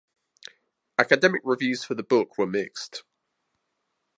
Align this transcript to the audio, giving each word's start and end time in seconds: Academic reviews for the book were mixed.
Academic 0.97 1.41
reviews 1.43 1.83
for 1.83 1.93
the 1.93 2.01
book 2.01 2.35
were 2.35 2.47
mixed. 2.47 3.03